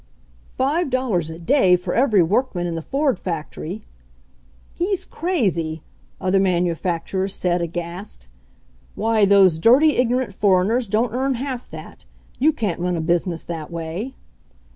[0.57, 3.85] "Five dollars a day for every workman in the Ford factory!"
[4.73, 5.83] "He's crazy!"
[6.19, 8.27] other manufacturers said, aghast.
[8.95, 12.05] "Why, those dirty, ignorant foreigners don't earn half that!
[12.39, 14.15] You can't run a business that way!"